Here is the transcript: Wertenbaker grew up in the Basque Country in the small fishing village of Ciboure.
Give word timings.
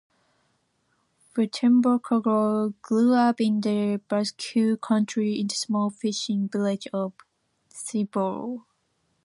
Wertenbaker 1.35 2.73
grew 2.81 3.13
up 3.13 3.39
in 3.39 3.61
the 3.61 4.01
Basque 4.09 4.55
Country 4.81 5.39
in 5.39 5.45
the 5.45 5.53
small 5.53 5.91
fishing 5.91 6.47
village 6.51 6.87
of 6.91 7.13
Ciboure. 7.71 8.63